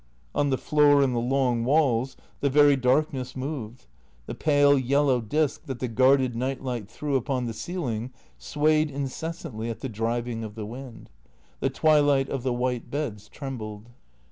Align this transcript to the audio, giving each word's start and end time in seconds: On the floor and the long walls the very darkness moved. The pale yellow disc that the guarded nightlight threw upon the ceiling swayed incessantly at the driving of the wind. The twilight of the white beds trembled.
On 0.33 0.49
the 0.49 0.57
floor 0.57 1.03
and 1.03 1.13
the 1.13 1.19
long 1.19 1.63
walls 1.63 2.17
the 2.39 2.49
very 2.49 2.75
darkness 2.75 3.35
moved. 3.35 3.85
The 4.25 4.33
pale 4.33 4.75
yellow 4.79 5.21
disc 5.21 5.67
that 5.67 5.77
the 5.77 5.87
guarded 5.87 6.35
nightlight 6.35 6.89
threw 6.89 7.15
upon 7.15 7.45
the 7.45 7.53
ceiling 7.53 8.11
swayed 8.39 8.89
incessantly 8.89 9.69
at 9.69 9.81
the 9.81 9.89
driving 9.89 10.43
of 10.43 10.55
the 10.55 10.65
wind. 10.65 11.11
The 11.59 11.69
twilight 11.69 12.29
of 12.29 12.41
the 12.41 12.51
white 12.51 12.89
beds 12.89 13.29
trembled. 13.29 13.89